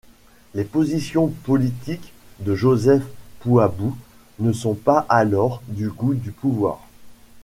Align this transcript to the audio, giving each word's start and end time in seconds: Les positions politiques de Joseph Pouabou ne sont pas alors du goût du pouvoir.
Les 0.55 0.63
positions 0.63 1.27
politiques 1.27 2.11
de 2.39 2.55
Joseph 2.55 3.05
Pouabou 3.39 3.95
ne 4.39 4.51
sont 4.51 4.73
pas 4.73 5.05
alors 5.09 5.61
du 5.67 5.89
goût 5.89 6.15
du 6.15 6.31
pouvoir. 6.31 6.81